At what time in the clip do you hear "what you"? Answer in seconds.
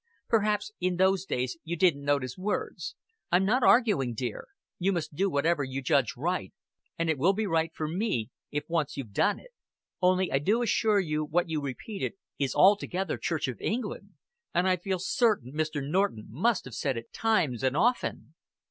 11.23-11.61